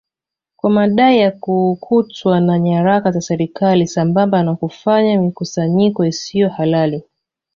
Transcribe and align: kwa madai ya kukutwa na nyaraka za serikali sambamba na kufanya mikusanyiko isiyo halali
kwa 0.57 0.69
madai 0.69 1.19
ya 1.19 1.31
kukutwa 1.31 2.39
na 2.39 2.59
nyaraka 2.59 3.11
za 3.11 3.21
serikali 3.21 3.87
sambamba 3.87 4.43
na 4.43 4.55
kufanya 4.55 5.17
mikusanyiko 5.21 6.05
isiyo 6.05 6.49
halali 6.49 7.03